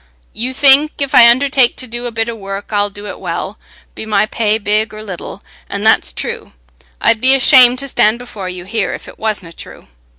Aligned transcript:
You 0.33 0.51
think, 0.51 0.93
if 0.99 1.13
I 1.13 1.29
undertake 1.29 1.75
to 1.75 1.85
do 1.85 2.07
a 2.07 2.11
bit 2.11 2.27
o' 2.27 2.33
work, 2.33 2.73
I'll 2.73 2.89
do 2.89 3.05
it 3.05 3.19
well, 3.19 3.59
be 3.93 4.03
my 4.03 4.25
pay 4.25 4.57
big 4.57 4.95
or 4.95 5.03
little—and 5.03 5.85
that's 5.85 6.11
true. 6.11 6.53
I'd 6.99 7.21
be 7.21 7.35
ashamed 7.35 7.77
to 7.77 7.87
stand 7.87 8.17
before 8.17 8.49
you 8.49 8.65
here 8.65 8.95
if 8.95 9.07
it 9.07 9.19
wasna 9.19 9.53
true. 9.53 9.89